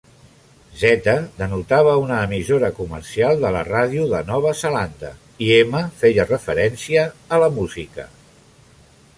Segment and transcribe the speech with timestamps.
[0.83, 0.93] Z
[1.41, 5.13] denotava una emissora comercial de la ràdio de Nova Zelanda
[5.49, 7.05] i M feia referència
[7.39, 8.09] a música.